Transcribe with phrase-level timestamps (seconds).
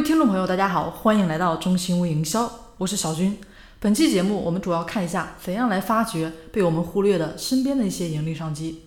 [0.00, 3.38] 位听众朋友，大家好，欢迎来到中心微营销，我是小军。
[3.80, 8.84] 本期节目我们主要看一下怎样来发掘被我们忽略的身边的一些盈利商机，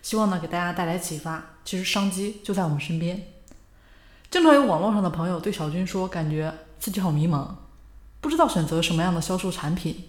[0.00, 1.56] 希望呢给大家带来启发。
[1.64, 3.20] 其实商机就在我们身边。
[4.30, 7.48] 经常有网络上的朋友对小军说，感觉自己好迷茫，
[8.20, 10.04] 不知道选择什么样的销售产品。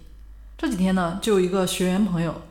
[0.59, 2.43] 这几天呢，就有一个学员朋友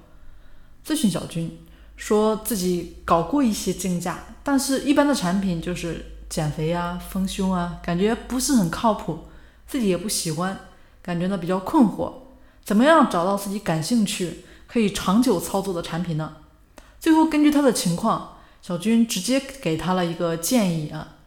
[0.85, 1.57] 咨询小军，
[1.95, 9.29] 说自己搞过一些竞价，但是一般的产品就是减肥啊、丰胸啊，感觉不是很靠谱，
[9.69, 10.59] 自己也不喜欢，
[11.01, 12.13] 感觉呢比较困惑，
[12.65, 16.39] 怎么样找到自己感兴趣、可以长久操作的产品呢？
[16.99, 21.19] 最后根据他的情况，小军直接给他了一个建议啊，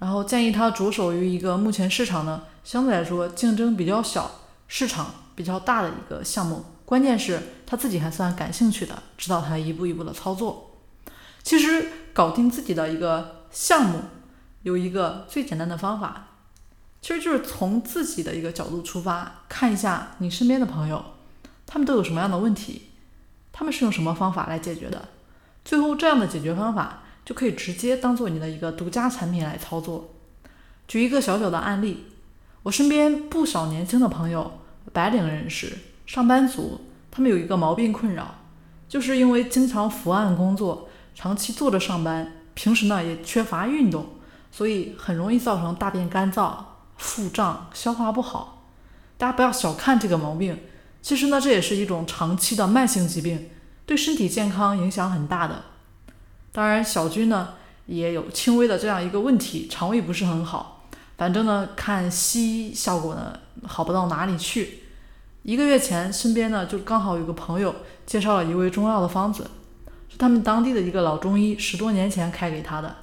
[0.00, 4.30] 然后建议他着手于一个目前市场呢相对来说竞争比较小、
[4.68, 5.14] 市场。
[5.34, 10.72] 比较大的一个项目，关键是他自己还算感兴趣的，指导他一步一步的操作。
[11.42, 14.02] 其实搞定自己的一个项目，
[14.62, 16.28] 有一个最简单的方法，
[17.00, 21.04] 其实就是从自己的一个角度出发，看一下你身边的朋友，
[21.66, 22.90] 他们都有什么样的问题，
[23.52, 25.08] 他们是用什么方法来解决的，
[25.64, 30.14] 最后这样的解决方法就可以直接当做你的一个独家产品来操作。
[30.86, 32.06] 举一个小小的案例，
[32.64, 34.58] 我身边不少年轻的朋友。
[34.92, 38.34] 白领人士、上班族，他们有一个毛病困扰，
[38.88, 44.06] 就是因为经常伏案工作，长期坐着上班，平时呢也缺乏运动，
[44.52, 46.54] 所以很容易造成大便干燥、
[46.96, 48.68] 腹胀、消化不好。
[49.18, 50.60] 大家不要小看这个毛病，
[51.00, 53.48] 其实呢这也是一种长期的慢性疾病，
[53.86, 55.64] 对身体健康影响很大的。
[56.52, 57.54] 当然，小军呢
[57.86, 60.86] 也有轻微的这样一个问题，肠胃不是很好。
[61.16, 64.80] 反正呢，看西医效果呢好不到哪里去。
[65.44, 69.48] 一个月前，身边呢就刚好有个朋友介绍了一味中药的方子，
[70.08, 72.96] 是他们当地的一个老中医十多年前开给他的。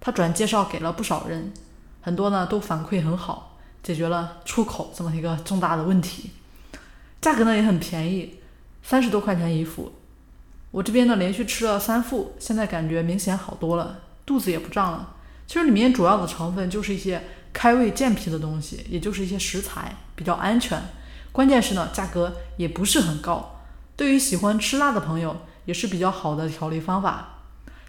[0.00, 1.52] 他转介绍给了不少人，
[2.00, 6.30] 很多呢都反馈很好，解决了出口这么一个重大的问题。
[7.20, 8.40] 价格呢也很便宜，
[8.82, 9.92] 三十多块钱一副。
[10.70, 15.14] 我这边呢连续吃了三副，现在感觉明显好多了，肚子也不胀了。
[15.46, 17.22] 其实里面主要的成分就是一些。
[17.50, 20.80] 开胃健脾的东西，也就是一些食材比较安全，
[21.32, 23.62] 关键是呢价格也不是很高，
[23.96, 27.37] 对于喜欢吃辣的朋友也是比较好的调理方法。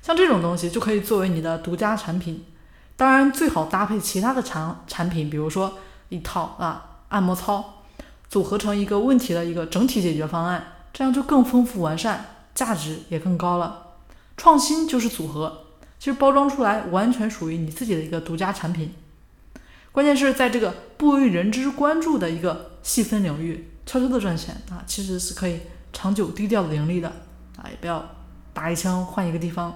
[0.02, 2.46] 像这种东西就可以作为你的独家产品，
[2.96, 5.78] 当然最好搭配其他的产产品，比如说
[6.10, 7.84] 一套啊按摩操，
[8.30, 13.88] 组合成一个问题的一个整体解决方案，这样就更丰富完善，价值也更高了。
[14.38, 15.66] 创新就是组合，
[16.00, 18.94] 其实包装出来完全属于你自己的一个独家产品。
[19.92, 25.60] 关键是在这个不为人知关注的一个细分领域，悄悄的赚钱啊，其实是可以
[25.92, 27.10] 长久低调的盈利的
[27.58, 28.08] 啊，也不要
[28.54, 29.76] 打一枪换一个地方。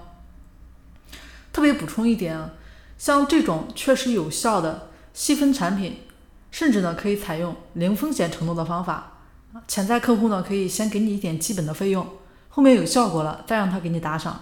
[1.54, 2.50] 特别补充一点啊，
[2.98, 6.00] 像这种确实有效的细分产品，
[6.50, 9.12] 甚至呢可以采用零风险承诺的方法，
[9.66, 12.06] 潜在客户呢可以先给你一点基本的费用，
[12.48, 14.38] 后面有效果了再让他给你打赏，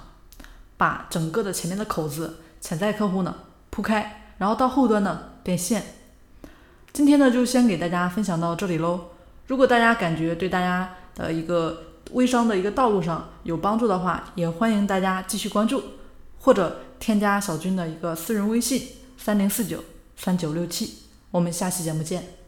[0.76, 3.36] 把整个的前面的口子潜在客户呢
[3.70, 5.28] 铺开，然后到后端呢。
[5.44, 5.82] 变现，
[6.92, 9.08] 今天呢就先给大家分享到这里喽。
[9.48, 15.82] 如果大家感觉对大家的一个微商的一个道路上有帮助的话，也欢迎大家继续关注，
[16.42, 18.86] 或者添加小军的一个私人微信
[19.16, 19.82] 三零四九
[20.16, 20.98] 三九六七。
[21.30, 22.41] 我们下期节目见。